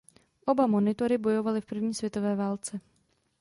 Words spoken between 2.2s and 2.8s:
válce.